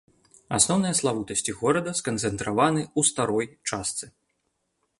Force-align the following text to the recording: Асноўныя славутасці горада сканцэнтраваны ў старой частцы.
Асноўныя 0.57 0.93
славутасці 0.99 1.53
горада 1.59 1.93
сканцэнтраваны 2.01 2.81
ў 2.99 3.13
старой 3.13 3.47
частцы. 3.71 4.05